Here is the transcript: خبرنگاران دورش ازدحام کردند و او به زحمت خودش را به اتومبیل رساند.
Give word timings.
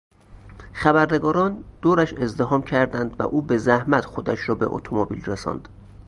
خبرنگاران 0.73 1.63
دورش 1.81 2.13
ازدحام 2.13 2.61
کردند 2.61 3.19
و 3.19 3.23
او 3.23 3.41
به 3.41 3.57
زحمت 3.57 4.05
خودش 4.05 4.49
را 4.49 4.55
به 4.55 4.65
اتومبیل 4.69 5.25
رساند. 5.25 5.67